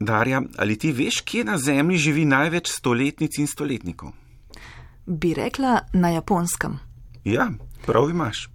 Darja, 0.00 0.42
ali 0.56 0.78
ti 0.78 0.92
veš, 0.92 1.20
kje 1.20 1.44
na 1.44 1.58
Zemlji 1.58 1.98
živi 1.98 2.24
največ 2.24 2.70
stoletnic 2.72 3.36
in 3.38 3.46
stoletnikov? 3.46 4.14
Bi 5.06 5.34
rekla 5.34 5.80
na 5.92 6.08
japonskem. 6.14 6.78
Ja, 7.24 7.50
prav 7.86 8.08
imaš. 8.10 8.48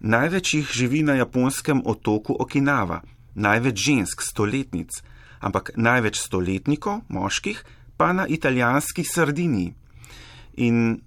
Največ 0.00 0.54
jih 0.54 0.72
živi 0.72 1.00
na 1.02 1.14
japonskem 1.16 1.80
otoku 1.84 2.36
Okinawa, 2.38 3.00
največ 3.34 3.80
žensk, 3.86 4.20
stoletnic, 4.22 5.00
ampak 5.40 5.70
največ 5.76 6.20
stoletnikov, 6.20 7.00
moških, 7.08 7.64
pa 7.96 8.12
na 8.12 8.26
italijanski 8.28 9.04
Sardiniji. 9.04 9.72
In 10.56 11.00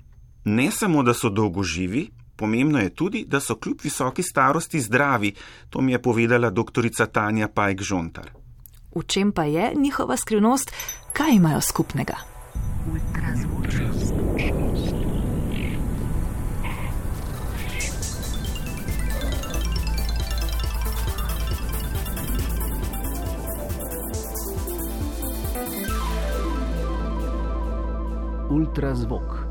ne 0.45 0.71
samo, 0.71 1.03
da 1.03 1.13
so 1.13 1.29
dolgoživi, 1.29 2.07
pomembno 2.35 2.81
je 2.81 2.89
tudi, 2.89 3.25
da 3.27 3.39
so 3.39 3.55
kljub 3.55 3.85
visoki 3.85 4.23
starosti 4.23 4.81
zdravi, 4.81 5.33
to 5.69 5.81
mi 5.81 5.91
je 5.91 6.01
povedala 6.01 6.49
doktorica 6.49 7.05
Tanja 7.05 7.47
Pajk 7.47 7.81
Žontar. 7.81 8.38
V 8.95 9.03
čem 9.05 9.31
pa 9.31 9.43
je 9.43 9.73
njihova 9.75 10.17
skrivnost, 10.17 10.71
kaj 11.13 11.31
imajo 11.31 11.61
skupnega? 11.61 12.15
Ultrazvok. 28.49 29.49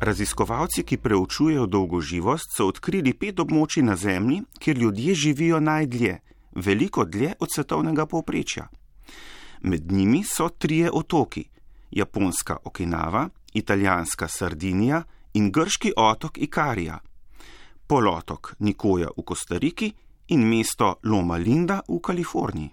Raziskovalci, 0.00 0.82
ki 0.82 0.96
preučujejo 0.96 1.66
dolgoživost, 1.66 2.56
so 2.56 2.66
odkrili 2.66 3.14
pet 3.14 3.40
območij 3.40 3.82
na 3.82 3.96
Zemlji, 3.96 4.42
kjer 4.58 4.78
ljudje 4.78 5.14
živijo 5.14 5.60
najdlje, 5.60 6.18
veliko 6.54 7.04
dlje 7.04 7.34
od 7.40 7.48
svetovnega 7.54 8.06
povprečja. 8.06 8.68
Med 9.60 9.92
njimi 9.92 10.24
so 10.24 10.48
trije 10.48 10.90
otoki: 10.92 11.44
japonska 11.90 12.56
Okinawa, 12.64 13.28
italijanska 13.52 14.28
Sardinija 14.28 15.02
in 15.34 15.50
grški 15.52 15.92
otok 15.96 16.38
Ikarija, 16.38 16.98
polotok 17.86 18.54
Nikoja 18.58 19.08
v 19.16 19.22
Kostariki 19.22 19.92
in 20.28 20.48
mesto 20.48 20.94
Loma 21.04 21.36
Linda 21.36 21.80
v 21.88 22.00
Kaliforniji. 22.00 22.70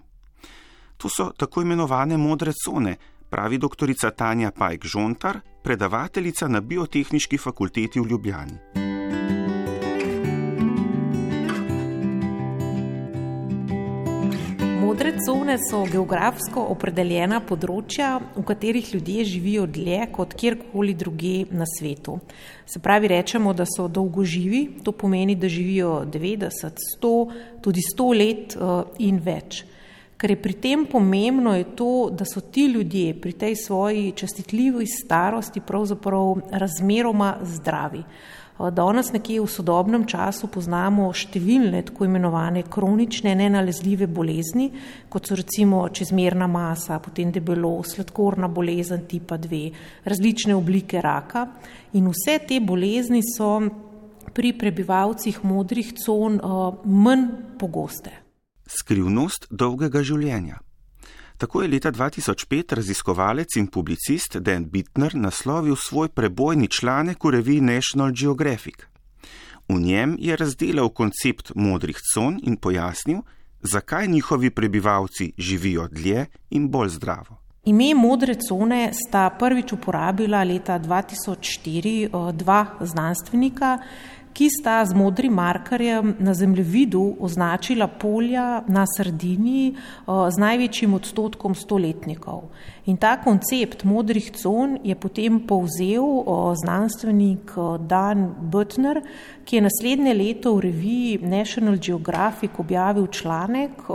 To 0.96 1.08
so 1.08 1.30
tako 1.36 1.62
imenovane 1.62 2.16
modre 2.16 2.52
cone, 2.52 2.96
pravi 3.30 3.58
doktorica 3.58 4.10
Tanja 4.10 4.50
Pajk 4.50 4.84
Žontar, 4.84 5.40
predavateljica 5.62 6.48
na 6.48 6.60
biotehnički 6.60 7.38
fakulteti 7.38 8.00
v 8.00 8.06
Ljubljani. 8.06 8.95
Modre 14.96 15.12
cone 15.26 15.58
so 15.60 15.82
geografsko 15.84 16.62
opredeljena 16.72 17.42
področja, 17.44 18.14
v 18.32 18.44
katerih 18.48 18.86
ljudje 18.94 19.26
živijo 19.28 19.66
dlje 19.68 20.06
kot 20.16 20.32
kjerkoli 20.40 20.94
druge 20.96 21.34
na 21.52 21.66
svetu. 21.68 22.14
Se 22.64 22.80
pravi, 22.80 23.10
rečemo, 23.12 23.52
da 23.52 23.66
so 23.68 23.90
dolgoživi, 23.92 24.80
to 24.80 24.94
pomeni, 24.96 25.36
da 25.36 25.52
živijo 25.52 25.98
90, 26.08 26.80
100, 26.96 27.12
tudi 27.60 27.84
100 27.84 28.06
let 28.16 28.56
eh, 28.56 28.72
in 29.04 29.20
več. 29.20 29.66
Kar 30.16 30.30
je 30.32 30.36
pri 30.40 30.54
tem 30.56 30.86
pomembno, 30.88 31.52
je 31.54 31.64
to, 31.76 32.08
da 32.10 32.24
so 32.24 32.40
ti 32.40 32.66
ljudje 32.72 33.20
pri 33.20 33.32
tej 33.32 33.56
svoji 33.56 34.12
častitljivi 34.16 34.86
starosti 34.86 35.60
pravzaprav 35.60 36.36
razmeroma 36.50 37.36
zdravi. 37.42 38.02
Danes 38.72 39.12
nekje 39.12 39.42
v 39.44 39.50
sodobnem 39.52 40.06
času 40.08 40.48
poznamo 40.48 41.10
številne 41.12 41.82
tako 41.84 42.06
imenovane 42.08 42.62
kronične 42.72 43.34
nenalezljive 43.36 44.08
bolezni, 44.08 44.70
kot 45.12 45.28
so 45.28 45.36
recimo 45.36 45.82
čezmerna 45.92 46.48
masa, 46.48 46.96
potem 47.04 47.28
debelo, 47.28 47.82
sladkorna 47.84 48.48
bolezen 48.48 49.04
tipa 49.04 49.36
2, 49.36 49.64
različne 50.08 50.56
oblike 50.56 51.04
raka 51.04 51.44
in 51.92 52.08
vse 52.08 52.40
te 52.48 52.64
bolezni 52.64 53.20
so 53.20 53.58
pri 54.32 54.56
prebivalcih 54.56 55.44
modrih 55.44 55.92
con 56.00 56.40
manj 56.84 57.28
pogoste. 57.60 58.25
Skrivnost 58.66 59.46
dolgega 59.50 60.02
življenja. 60.02 60.58
Tako 61.36 61.62
je 61.62 61.68
leta 61.68 61.92
2005 61.92 62.74
raziskovalec 62.74 63.56
in 63.56 63.66
publicist 63.66 64.36
Dan 64.40 64.64
Bittner 64.72 65.14
naslovil 65.14 65.76
svoj 65.76 66.08
prebojni 66.08 66.68
članek 66.68 67.24
v 67.24 67.30
reviji 67.30 67.60
National 67.60 68.12
Geographic. 68.12 68.86
V 69.68 69.80
njem 69.80 70.16
je 70.18 70.36
razdelal 70.36 70.88
koncept 70.88 71.52
modrih 71.54 71.96
con 72.14 72.38
in 72.42 72.56
pojasnil, 72.56 73.20
zakaj 73.62 74.08
njihovi 74.08 74.50
prebivalci 74.50 75.32
živijo 75.38 75.88
dlje 75.88 76.26
in 76.50 76.68
bolj 76.68 76.88
zdravo. 76.88 77.36
Ime 77.64 77.94
modre 77.94 78.34
cone 78.34 78.92
sta 78.94 79.30
prvič 79.38 79.72
uporabila 79.72 80.44
leta 80.44 80.78
2004 80.78 82.04
eh, 82.04 82.32
dva 82.32 82.66
znanstvenika, 82.80 83.78
ki 84.36 84.50
sta 84.52 84.84
z 84.84 84.92
modrim 84.94 85.32
markerjem 85.32 86.14
na 86.18 86.34
zemljevidu 86.34 87.16
označila 87.20 87.88
polja 87.88 88.62
na 88.68 88.84
Sardiniji 88.86 89.74
z 90.06 90.36
največjim 90.38 90.94
odstotkom 90.94 91.54
stoletnikov. 91.54 92.42
In 92.86 92.96
ta 92.96 93.16
koncept 93.18 93.82
modrih 93.84 94.30
con 94.30 94.76
je 94.84 94.94
potem 94.94 95.40
povzel 95.46 96.22
znanstvenik 96.54 97.50
Dan 97.82 98.28
Butner, 98.38 99.00
ki 99.44 99.56
je 99.56 99.62
naslednje 99.64 100.12
leto 100.14 100.52
v 100.54 100.60
reviji 100.68 101.18
National 101.26 101.80
Geographic 101.82 102.54
objavil 102.62 103.08
članek 103.10 103.90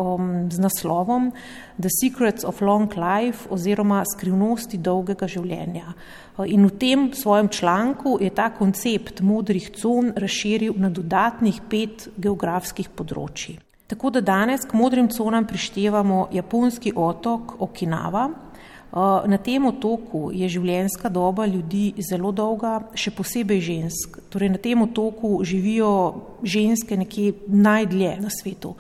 z 0.51 0.59
naslovom 0.59 1.31
The 1.79 1.87
Secrets 1.87 2.43
of 2.43 2.59
Long 2.61 2.91
Life 2.91 3.47
oziroma 3.49 4.03
Skrivnosti 4.03 4.77
dolgega 4.77 5.27
življenja. 5.27 5.95
In 6.43 6.67
v 6.67 6.75
tem 6.75 7.07
svojem 7.15 7.47
članku 7.47 8.17
je 8.19 8.29
ta 8.35 8.49
koncept 8.51 9.23
modrih 9.23 9.71
con 9.71 10.11
razširil 10.15 10.75
na 10.75 10.91
dodatnih 10.91 11.63
pet 11.69 12.09
geografskih 12.17 12.91
področji. 12.91 13.55
Tako 13.87 14.09
da 14.11 14.19
danes 14.19 14.67
k 14.67 14.75
modrim 14.75 15.07
conam 15.11 15.47
prištevamo 15.47 16.27
japonski 16.31 16.91
otok 16.95 17.55
Okinawa. 17.59 18.50
Na 18.91 19.37
tem 19.39 19.65
otoku 19.65 20.31
je 20.35 20.49
življenjska 20.51 21.09
doba 21.09 21.45
ljudi 21.47 21.93
zelo 22.03 22.33
dolga, 22.35 22.73
še 22.91 23.13
posebej 23.15 23.61
žensk. 23.63 24.17
Torej 24.27 24.51
na 24.51 24.59
tem 24.59 24.81
otoku 24.83 25.37
živijo 25.47 25.91
ženske 26.43 26.97
nekje 26.99 27.31
najdlje 27.47 28.17
na 28.19 28.33
svetu. 28.33 28.75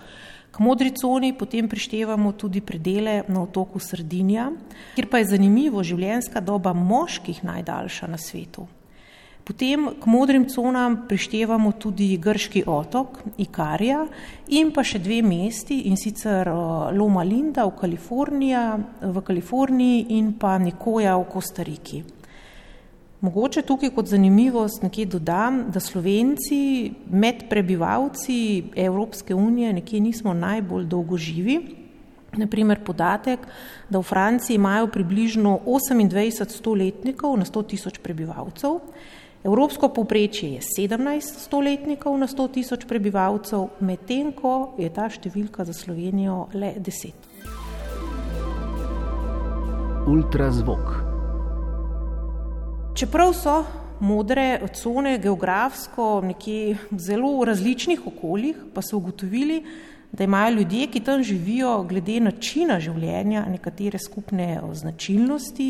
K 0.51 0.59
modri 0.59 0.91
coni 0.91 1.31
potem 1.31 1.69
prištevamo 1.71 2.33
tudi 2.35 2.59
predele 2.59 3.21
na 3.31 3.45
otoku 3.45 3.79
Sardinija, 3.79 4.49
kjer 4.97 5.07
pa 5.07 5.21
je 5.21 5.31
zanimivo 5.31 5.79
življenjska 5.79 6.43
doba 6.43 6.73
moških 6.75 7.39
najdaljša 7.47 8.11
na 8.11 8.19
svetu. 8.19 8.67
Potem 9.43 9.87
k 9.97 10.05
modrim 10.05 10.45
conam 10.49 11.07
prištevamo 11.07 11.71
tudi 11.71 12.17
grški 12.17 12.63
otok 12.67 13.17
Ikarija 13.41 14.05
in 14.53 14.69
pa 14.71 14.83
še 14.85 15.01
dve 15.01 15.21
mesti 15.25 15.79
in 15.89 15.97
sicer 15.97 16.49
Loma 16.93 17.23
Linda 17.25 17.65
v, 17.65 17.73
v 19.01 19.23
Kaliforniji 19.25 20.05
in 20.17 20.33
pa 20.37 20.57
Nikoja 20.61 21.17
v 21.17 21.29
Kostariki. 21.33 22.03
Mogoče 23.21 23.61
tukaj 23.61 23.91
kot 23.93 24.09
zanimivost 24.09 24.81
nekje 24.81 25.05
dodam, 25.05 25.65
da 25.73 25.79
Slovenci 25.79 26.91
med 27.09 27.43
prebivalci 27.49 28.63
Evropske 28.75 29.35
unije 29.35 29.73
nekje 29.73 29.99
nismo 29.99 30.33
najbolj 30.33 30.85
dolgoživi. 30.89 31.59
Naprimer 32.37 32.79
podatek, 32.85 33.43
da 33.89 33.99
v 33.99 34.07
Franciji 34.07 34.55
imajo 34.55 34.87
približno 34.87 35.59
28 35.65 36.49
stoletnikov 36.49 37.37
na 37.37 37.45
100 37.45 37.65
tisoč 37.73 37.99
prebivalcev, 37.99 38.79
evropsko 39.43 39.89
povprečje 39.89 40.53
je 40.53 40.61
17 40.61 41.21
stoletnikov 41.21 42.17
na 42.17 42.27
100 42.27 42.51
tisoč 42.53 42.85
prebivalcev, 42.85 43.67
medtem 43.79 44.31
ko 44.33 44.73
je 44.77 44.89
ta 44.93 45.09
številka 45.09 45.65
za 45.65 45.73
Slovenijo 45.73 46.49
le 46.53 46.75
10. 46.77 47.13
Ultrazvok. 50.07 50.85
Čeprav 52.97 53.33
so 53.33 53.55
modre 54.01 54.59
cone 54.73 55.17
geografsko 55.21 56.21
nekje 56.25 56.77
v 56.91 56.99
zelo 56.99 57.45
različnih 57.45 58.07
okoljih, 58.07 58.57
pa 58.73 58.81
so 58.81 58.97
ugotovili, 58.97 59.61
da 60.11 60.23
imajo 60.23 60.55
ljudje, 60.57 60.87
ki 60.91 60.99
tam 60.99 61.23
živijo, 61.23 61.83
glede 61.87 62.19
načina 62.19 62.79
življenja, 62.83 63.45
nekatere 63.47 63.99
skupne 63.99 64.59
značilnosti, 64.73 65.69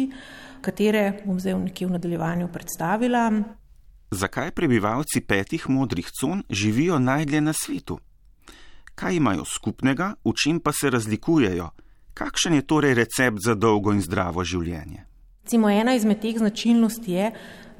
katere 0.61 1.21
bom 1.25 1.39
zdaj 1.39 1.59
nekje 1.59 1.87
v 1.87 1.97
nadaljevanju 1.97 2.49
predstavila. 2.53 3.27
Zakaj 4.11 4.51
prebivalci 4.51 5.21
petih 5.21 5.69
modrih 5.69 6.07
con 6.11 6.43
živijo 6.49 6.99
najdlje 6.99 7.41
na 7.41 7.53
svetu? 7.53 7.99
Kaj 8.95 9.15
imajo 9.15 9.45
skupnega, 9.45 10.13
v 10.25 10.33
čem 10.35 10.59
pa 10.59 10.71
se 10.71 10.89
razlikujejo? 10.89 11.69
Kakšen 12.13 12.53
je 12.53 12.67
torej 12.67 12.93
recept 12.93 13.37
za 13.45 13.55
dolgo 13.55 13.93
in 13.95 14.01
zdravo 14.01 14.43
življenje? 14.43 15.05
Recimo 15.43 15.69
ena 15.69 15.95
izmed 15.95 16.19
teh 16.21 16.37
značilnosti 16.37 17.11
je, 17.11 17.31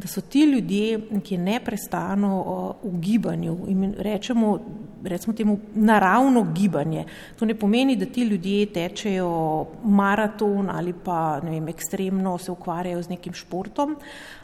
da 0.01 0.07
so 0.07 0.21
ti 0.21 0.43
ljudje, 0.43 0.99
ki 1.23 1.37
neprestano 1.37 2.39
v 2.83 2.99
gibanju 2.99 3.57
in 3.67 3.93
rečemo, 3.97 4.59
recimo 5.03 5.33
temu 5.33 5.59
naravno 5.75 6.43
gibanje. 6.55 7.05
To 7.39 7.45
ne 7.45 7.55
pomeni, 7.55 7.95
da 7.95 8.05
ti 8.05 8.23
ljudje 8.23 8.65
tečejo 8.73 9.65
maraton 9.83 10.69
ali 10.69 10.93
pa 10.93 11.39
vem, 11.43 11.67
ekstremno 11.67 12.37
se 12.37 12.51
ukvarjajo 12.51 13.03
z 13.03 13.09
nekim 13.09 13.33
športom, 13.33 13.95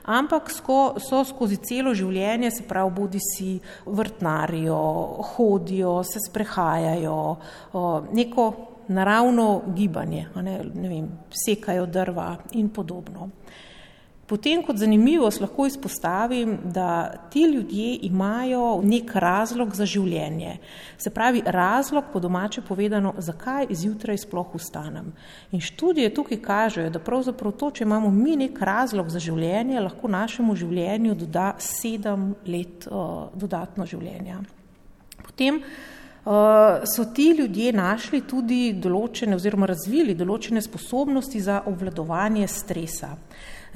ampak 0.06 0.52
sko, 0.52 0.96
so 1.02 1.24
skozi 1.26 1.58
celo 1.58 1.94
življenje, 1.94 2.52
se 2.52 2.64
pravi, 2.70 2.92
bodi 2.92 3.20
si 3.20 3.60
vrtnarijo, 3.86 4.80
hodijo, 5.34 6.04
se 6.04 6.22
sprehajajo, 6.30 7.20
neko 8.14 8.52
naravno 8.88 9.62
gibanje, 9.76 10.28
ne, 10.36 10.60
ne 10.74 10.90
vem, 10.90 11.10
sekajo 11.46 11.86
drva 11.86 12.36
in 12.52 12.70
podobno. 12.70 13.30
Potem 14.28 14.60
kot 14.60 14.76
zanimivost 14.76 15.40
lahko 15.40 15.66
izpostavim, 15.66 16.58
da 16.64 17.14
ti 17.32 17.46
ljudje 17.48 18.00
imajo 18.10 18.82
nek 18.84 19.14
razlog 19.16 19.72
za 19.76 19.86
življenje. 19.88 20.58
Se 21.00 21.14
pravi, 21.16 21.42
razlog, 21.46 22.10
po 22.12 22.20
domače 22.20 22.62
povedano, 22.68 23.14
zakaj 23.24 23.72
zjutraj 23.72 24.20
sploh 24.26 24.56
ustanem. 24.60 25.14
In 25.56 25.64
študije 25.64 26.12
tukaj 26.14 26.42
kažejo, 26.44 26.90
da 26.92 27.00
pravzaprav 27.00 27.56
to, 27.56 27.72
če 27.72 27.88
imamo 27.88 28.12
mi 28.12 28.36
nek 28.36 28.60
razlog 28.60 29.10
za 29.10 29.24
življenje, 29.24 29.80
lahko 29.80 30.12
našemu 30.12 30.56
življenju 30.60 31.16
doda 31.16 31.54
sedem 31.64 32.34
let 32.52 32.90
uh, 32.92 33.30
dodatno 33.32 33.88
življenja. 33.88 34.42
Potem 35.24 35.64
uh, 35.64 35.97
so 36.96 37.06
ti 37.16 37.30
ljudje 37.40 37.72
našli 37.74 38.22
tudi 38.28 38.74
določene 38.84 39.38
oziroma 39.38 39.70
razvili 39.70 40.16
določene 40.16 40.62
sposobnosti 40.62 41.40
za 41.40 41.62
obvladovanje 41.66 42.48
stresa. 42.52 43.14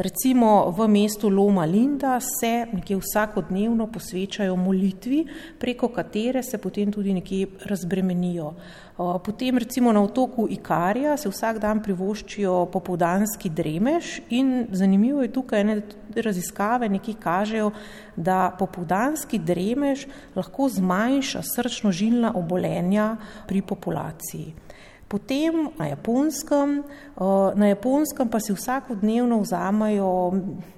Recimo 0.02 0.74
v 0.74 0.88
mestu 0.88 1.30
Loma 1.30 1.66
Linda 1.66 2.18
se 2.20 2.66
nekje 2.74 2.98
vsakodnevno 2.98 3.86
posvečajo 3.88 4.56
molitvi, 4.56 5.26
preko 5.60 5.92
katere 5.94 6.42
se 6.44 6.58
potem 6.58 6.92
tudi 6.92 7.14
nekje 7.14 7.48
razbremenijo. 7.70 8.54
Potem 8.98 9.58
recimo 9.58 9.92
na 9.94 10.02
otoku 10.02 10.48
Ikarija 10.50 11.18
se 11.18 11.30
vsak 11.30 11.60
dan 11.62 11.84
privoščijo 11.86 12.66
popovdanski 12.74 13.50
dremež 13.50 14.20
in 14.30 14.68
zanimivo 14.72 15.22
je 15.22 15.34
tukaj, 15.34 15.64
ne, 15.64 15.78
raziskave 16.16 16.90
nekje 16.90 17.14
kažejo, 17.22 17.72
da 18.16 18.56
popovdanski 18.60 19.38
dremež 19.40 20.08
lahko 20.36 20.70
zmanjša 20.70 21.46
srčno-žilna 21.46 22.34
obolenja 22.42 23.16
pri 23.48 23.62
populaciji. 23.62 24.54
Potem 25.12 25.68
na 25.76 25.90
japonskem, 25.92 26.84
na 27.56 27.68
japonskem 27.68 28.30
pa 28.32 28.40
si 28.40 28.56
vsakodnevno 28.56 29.42
vzamajo 29.44 30.08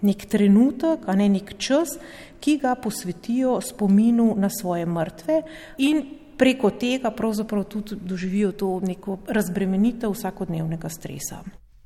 nek 0.01 0.25
trenutek, 0.25 1.05
a 1.05 1.13
ne 1.13 1.29
nek 1.29 1.53
čas, 1.61 1.99
ki 2.41 2.57
ga 2.57 2.73
posvetijo 2.75 3.59
spominu 3.61 4.33
na 4.37 4.49
svoje 4.49 4.89
mrtve 4.89 5.41
in 5.85 6.01
preko 6.37 6.73
tega 6.73 7.11
pravzaprav 7.13 7.63
tudi 7.63 7.95
doživijo 8.01 8.51
to 8.51 8.79
neko 8.81 9.19
razbremenitev 9.29 10.11
vsakodnevnega 10.11 10.89
stresa. 10.89 11.43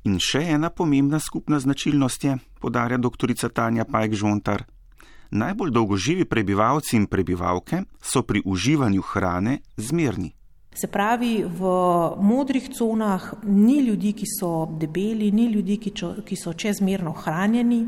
In 0.08 0.16
še 0.16 0.40
ena 0.54 0.70
pomembna 0.70 1.20
skupna 1.20 1.60
značilnost 1.60 2.24
je, 2.24 2.38
podarja 2.64 2.96
dr. 2.96 3.34
Tanja 3.52 3.84
Pajk 3.84 4.14
Žontar. 4.14 4.64
Najbolj 5.30 5.70
dolgoživi 5.70 6.24
prebivalci 6.24 6.96
in 6.96 7.06
prebivalke 7.06 7.82
so 8.00 8.22
pri 8.24 8.40
uživanju 8.44 9.02
hrane 9.12 9.58
zmerni. 9.76 10.37
Se 10.80 10.86
pravi, 10.86 11.42
v 11.42 11.60
modrih 12.22 12.68
conah 12.70 13.32
ni 13.42 13.80
ljudi, 13.82 14.12
ki 14.14 14.26
so 14.30 14.50
debeli, 14.78 15.32
ni 15.34 15.48
ljudi, 15.50 15.74
ki, 15.82 15.90
čo, 15.90 16.10
ki 16.22 16.36
so 16.38 16.52
čezmerno 16.54 17.10
hranjeni. 17.18 17.80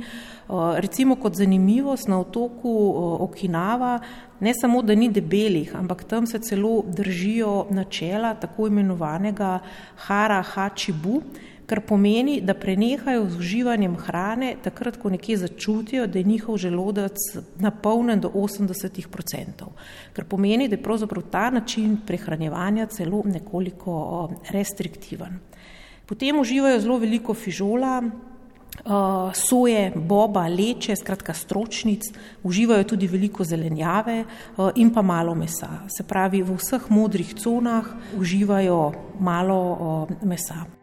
Recimo 0.83 1.15
kot 1.23 1.39
zanimivost 1.39 2.09
na 2.11 2.19
otoku 2.19 2.73
Okinava, 3.29 3.93
ne 4.41 4.55
samo, 4.59 4.83
da 4.83 4.97
ni 4.99 5.07
debelih, 5.09 5.71
ampak 5.79 6.03
tam 6.11 6.27
se 6.27 6.41
celo 6.43 6.83
držijo 6.87 7.69
načela 7.71 8.35
tako 8.35 8.67
imenovanega 8.67 9.61
hara 10.09 10.43
hačibu, 10.43 11.23
kar 11.71 11.81
pomeni, 11.87 12.41
da 12.43 12.55
prenehajo 12.59 13.29
z 13.31 13.39
uživanjem 13.39 13.95
hrane 13.97 14.57
takrat, 14.63 14.97
ko 14.99 15.11
nekje 15.11 15.37
začutijo, 15.45 16.09
da 16.11 16.19
je 16.19 16.27
njihov 16.27 16.57
želodec 16.59 17.15
napolnjen 17.63 18.21
do 18.21 18.29
80%. 18.35 19.69
Kar 20.13 20.25
pomeni, 20.25 20.67
da 20.69 20.75
je 20.75 20.83
pravzaprav 20.83 21.29
ta 21.31 21.51
način 21.51 22.01
prehranjevanja 22.07 22.87
celo 22.87 23.23
nekoliko 23.25 24.33
restriktiven. 24.51 25.39
Potem 26.07 26.41
uživajo 26.41 26.81
zelo 26.81 26.99
veliko 26.99 27.35
fižola, 27.35 28.03
soje, 29.35 29.93
boba, 29.95 30.49
leče, 30.49 30.97
skratka 30.97 31.35
stročnic, 31.35 32.11
uživajo 32.43 32.85
tudi 32.85 33.07
veliko 33.07 33.45
zelenjave 33.45 34.25
in 34.75 34.91
pa 34.95 35.03
malo 35.03 35.35
mesa. 35.35 35.87
Se 35.87 36.03
pravi, 36.03 36.43
v 36.43 36.59
vseh 36.59 36.91
modrih 36.91 37.35
conah 37.35 37.95
uživajo 38.19 38.93
malo 39.21 40.09
mesa. 40.23 40.80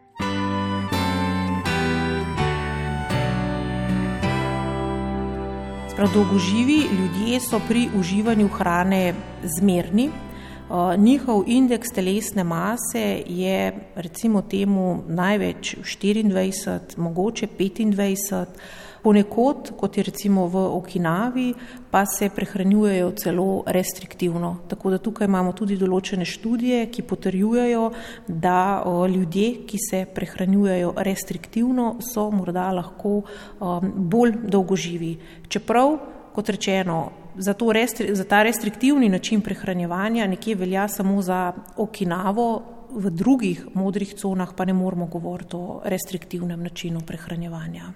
Prav 5.98 6.12
dolgoživi 6.14 6.82
ljudje 6.98 7.40
so 7.40 7.60
pri 7.68 7.88
uživanju 7.98 8.48
hrane 8.48 9.14
zmerni. 9.58 10.08
Uh, 10.08 11.00
njihov 11.00 11.42
indeks 11.46 11.88
telesne 11.94 12.44
mase 12.44 13.22
je 13.26 13.72
recimo 13.94 14.42
temu 14.42 15.02
največ 15.08 15.76
24, 15.76 16.98
mogoče 16.98 17.46
25. 17.58 18.44
Ponekod, 19.02 19.72
kot 19.78 19.96
je 19.96 20.02
recimo 20.02 20.46
v 20.48 20.64
Okinavi, 20.76 21.54
pa 21.90 22.04
se 22.06 22.30
prehranjujejo 22.34 23.10
celo 23.16 23.62
restriktivno. 23.66 24.56
Tako 24.68 24.90
da 24.90 24.98
tukaj 24.98 25.26
imamo 25.26 25.52
tudi 25.52 25.76
določene 25.78 26.24
študije, 26.24 26.86
ki 26.90 27.02
potrjujejo, 27.02 27.90
da 28.28 28.82
ljudje, 29.14 29.66
ki 29.66 29.78
se 29.90 30.04
prehranjujejo 30.14 30.94
restriktivno, 30.96 31.96
so 32.02 32.30
morda 32.30 32.70
lahko 32.72 33.22
bolj 33.94 34.34
dolgoživi. 34.50 35.14
Čeprav, 35.48 35.96
kot 36.34 36.48
rečeno, 36.48 36.98
za, 37.38 37.54
restri, 37.72 38.14
za 38.14 38.24
ta 38.24 38.42
restriktivni 38.42 39.08
način 39.08 39.40
prehranjevanja 39.40 40.26
nekje 40.26 40.54
velja 40.54 40.88
samo 40.88 41.22
za 41.22 41.52
Okinavo, 41.76 42.78
v 42.90 43.10
drugih 43.10 43.66
modrih 43.74 44.14
conah 44.14 44.54
pa 44.56 44.64
ne 44.64 44.72
moramo 44.72 45.06
govoriti 45.06 45.56
o 45.56 45.80
restriktivnem 45.84 46.62
načinu 46.62 47.00
prehranjevanja. 47.06 47.92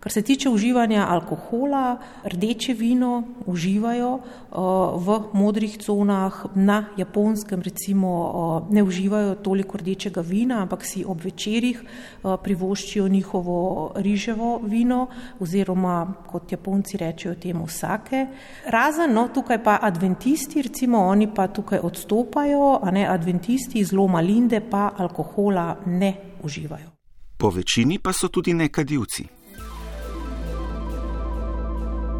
Kar 0.00 0.12
se 0.12 0.22
tiče 0.22 0.48
uživanja 0.48 1.06
alkohola, 1.08 1.98
rdeče 2.24 2.72
vino 2.72 3.22
uživajo 3.46 4.14
uh, 4.14 4.58
v 5.06 5.18
modrih 5.32 5.76
conah, 5.78 6.44
na 6.54 6.84
japonskem 6.96 7.62
recimo 7.62 8.08
uh, 8.08 8.72
ne 8.74 8.82
uživajo 8.82 9.34
toliko 9.34 9.78
rdečega 9.78 10.20
vina, 10.20 10.62
ampak 10.62 10.86
si 10.86 11.04
ob 11.04 11.20
večerjih 11.24 11.82
uh, 11.82 12.36
privoščijo 12.42 13.08
njihovo 13.08 13.92
riževo 13.96 14.60
vino 14.64 15.06
oziroma 15.40 16.14
kot 16.26 16.52
japonci 16.52 16.96
rečejo 16.96 17.34
temu 17.34 17.68
sake. 17.68 18.26
Razen, 18.66 19.12
no, 19.12 19.28
tukaj 19.28 19.60
pa 19.64 19.78
adventisti, 19.82 20.62
recimo 20.62 20.98
oni 20.98 21.28
pa 21.34 21.48
tukaj 21.48 21.78
odstopajo, 21.82 22.78
a 22.82 22.90
ne 22.90 23.04
adventisti 23.08 23.78
iz 23.78 23.92
Loma 23.92 24.20
Linde 24.20 24.60
pa 24.60 24.92
alkohola 24.96 25.76
ne 25.86 26.14
uživajo. 26.42 26.88
Po 27.36 27.50
večini 27.50 27.98
pa 27.98 28.12
so 28.12 28.28
tudi 28.28 28.54
nekadivci 28.54 29.39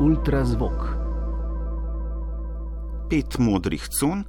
ultrazvok. 0.01 0.97
Pet 3.11 3.39
modrih 3.39 3.83
con, 4.01 4.25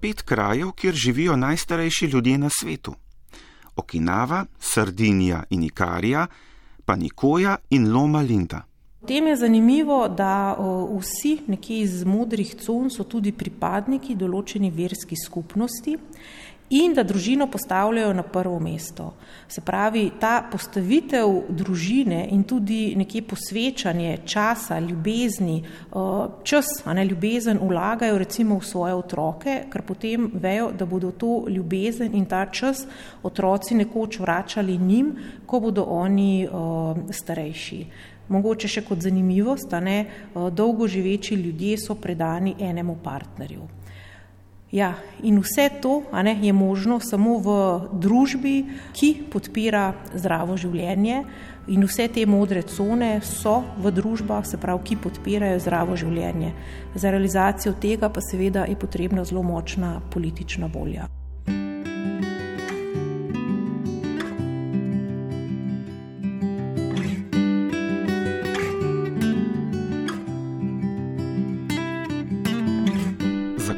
pet 0.00 0.22
krajev, 0.22 0.70
kjer 0.72 0.94
živijo 0.94 1.36
najstarejši 1.36 2.06
ljudje 2.06 2.38
na 2.38 2.48
svetu: 2.60 2.94
Okinava, 3.76 4.44
Sardinija 4.58 5.42
in 5.50 5.62
Ikarija, 5.62 6.26
pa 6.84 6.96
Nikoja 6.96 7.56
in 7.70 7.92
Loma 7.92 8.20
Linda. 8.20 8.62
Tem 9.06 9.26
je 9.26 9.36
zanimivo, 9.36 10.08
da 10.08 10.56
vsi 10.98 11.38
nekje 11.46 11.80
iz 11.80 12.04
modrih 12.04 12.54
con 12.66 12.90
so 12.90 13.04
tudi 13.04 13.32
pripadniki 13.32 14.14
določeni 14.14 14.70
verski 14.70 15.16
skupnosti 15.24 15.98
in 16.70 16.94
da 16.94 17.02
družino 17.02 17.46
postavljajo 17.46 18.12
na 18.12 18.22
prvo 18.22 18.60
mesto. 18.60 19.12
Se 19.48 19.60
pravi, 19.60 20.10
ta 20.20 20.48
postavitev 20.52 21.28
družine 21.48 22.26
in 22.30 22.42
tudi 22.44 22.94
nekje 22.96 23.22
posvečanje 23.22 24.18
časa, 24.26 24.78
ljubezni, 24.78 25.62
čas, 26.42 26.66
a 26.84 26.94
ne 26.94 27.04
ljubezen, 27.04 27.58
vlagajo 27.62 28.18
recimo 28.18 28.58
v 28.58 28.66
svoje 28.66 28.94
otroke, 28.94 29.60
ker 29.70 29.82
potem 29.86 30.30
vejo, 30.34 30.72
da 30.72 30.86
bodo 30.86 31.12
to 31.12 31.44
ljubezen 31.48 32.14
in 32.14 32.26
ta 32.26 32.46
čas 32.50 32.86
otroci 33.22 33.74
nekoč 33.74 34.18
vračali 34.18 34.78
njim, 34.78 35.14
ko 35.46 35.60
bodo 35.60 35.86
oni 35.88 36.48
starejši. 37.10 37.80
Mogoče 38.28 38.68
še 38.68 38.82
kot 38.82 38.98
zanimivost, 39.06 39.70
da 39.70 39.78
ne 39.80 39.98
dolgo 40.34 40.88
živeči 40.90 41.38
ljudje 41.38 41.78
so 41.78 41.94
predani 41.94 42.56
enemu 42.58 42.98
partnerju. 43.04 43.75
Ja, 44.72 44.94
in 45.22 45.38
vse 45.38 45.68
to 45.82 46.02
ne, 46.22 46.34
je 46.42 46.52
možno 46.52 46.98
samo 47.00 47.38
v 47.38 47.50
družbi, 48.02 48.64
ki 48.92 49.30
podpira 49.30 49.92
zdravo 50.14 50.56
življenje. 50.58 51.22
In 51.70 51.82
vse 51.86 52.08
te 52.10 52.26
modre 52.26 52.62
cone 52.62 53.20
so 53.22 53.60
v 53.78 53.90
družbah, 53.94 54.42
se 54.46 54.58
pravi, 54.58 54.82
ki 54.86 54.98
podpirajo 55.02 55.62
zdravo 55.62 55.96
življenje. 55.98 56.52
Za 56.94 57.10
realizacijo 57.14 57.74
tega 57.78 58.10
pa 58.10 58.22
seveda 58.22 58.66
je 58.66 58.78
potrebna 58.78 59.24
zelo 59.24 59.42
močna 59.42 60.00
politična 60.10 60.70
volja. 60.70 61.06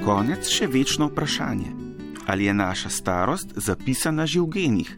Konec 0.08 0.48
še 0.48 0.64
večno 0.72 1.10
vprašanje: 1.10 1.68
ali 2.26 2.46
je 2.48 2.54
naša 2.54 2.88
starost 2.88 3.50
zapisana 3.60 4.24
že 4.24 4.40
v 4.40 4.48
genih? 4.48 4.90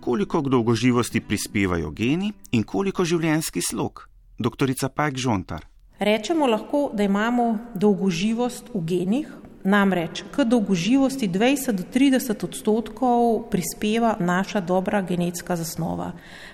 Koliko 0.00 0.38
k 0.42 0.50
dolgoživosti 0.54 1.18
prispevajo 1.20 1.90
geni 1.90 2.30
in 2.54 2.62
koliko 2.62 3.02
življenjski 3.02 3.58
slog? 3.58 4.06
Doktorica 4.38 4.86
Pajk 4.88 5.18
Žontar. 5.18 5.66
Rečemo 5.98 6.46
lahko, 6.46 6.92
da 6.94 7.02
imamo 7.02 7.74
dolgoživost 7.74 8.70
v 8.70 8.84
genih, 8.86 9.26
namreč 9.66 10.22
k 10.30 10.44
dolgoživosti 10.44 11.28
20 11.28 11.72
do 11.72 11.82
30 11.94 12.44
odstotkov 12.44 13.50
prispeva 13.50 14.16
naša 14.20 14.60
dobra 14.60 15.02
genetska 15.02 15.56
zasnova. 15.56 16.12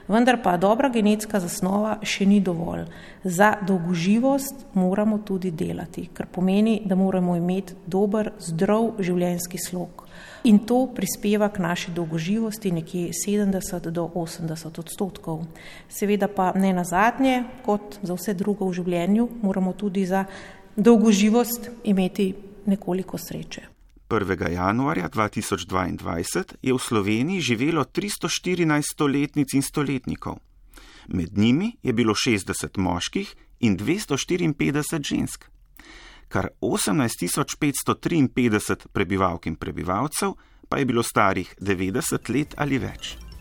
Vendar 0.08 0.40
pa 0.42 0.56
dobra 0.56 0.88
genetska 0.88 1.40
zasnova 1.40 1.98
še 2.02 2.26
ni 2.26 2.40
dovolj. 2.40 2.86
Za 3.24 3.52
dolgoživost 3.68 4.64
moramo 4.74 5.18
tudi 5.18 5.50
delati, 5.50 6.08
kar 6.12 6.26
pomeni, 6.32 6.80
da 6.84 6.96
moramo 6.96 7.36
imeti 7.36 7.76
dober, 7.86 8.32
zdrav 8.40 8.96
življenjski 8.98 9.60
slog. 9.60 10.06
In 10.44 10.58
to 10.66 10.86
prispeva 10.94 11.48
k 11.52 11.62
naši 11.62 11.92
dolgoživosti 11.94 12.72
nekje 12.72 13.12
70 13.14 13.90
do 13.90 14.08
80 14.14 14.80
odstotkov. 14.80 15.44
Seveda 15.88 16.28
pa 16.28 16.52
ne 16.56 16.72
na 16.72 16.84
zadnje, 16.84 17.44
kot 17.64 18.00
za 18.02 18.16
vse 18.16 18.34
drugo 18.34 18.66
v 18.66 18.80
življenju, 18.80 19.28
moramo 19.42 19.76
tudi 19.78 20.06
za 20.06 20.24
dolgoživost 20.76 21.70
imeti 21.84 22.32
nekoliko 22.66 23.18
sreče. 23.18 23.62
1. 24.08 24.52
januarja 24.52 25.08
2022 25.08 26.44
je 26.62 26.74
v 26.74 26.78
Sloveniji 26.78 27.40
živelo 27.40 27.84
314 27.84 28.82
stoletnic 28.92 29.54
in 29.54 29.62
stoletnikov. 29.62 30.36
Med 31.08 31.38
njimi 31.38 31.76
je 31.82 31.92
bilo 31.92 32.14
60 32.14 32.78
moških 32.78 33.34
in 33.60 33.78
254 33.78 35.02
žensk. 35.02 35.44
Kar 36.28 36.48
18.553 36.60 38.86
prebivalk 38.92 39.46
in 39.46 39.56
prebivalcev 39.56 40.32
pa 40.68 40.78
je 40.78 40.84
bilo 40.84 41.02
starih 41.02 41.54
90 41.60 42.30
let 42.34 42.54
ali 42.56 42.78
več. 42.78 43.31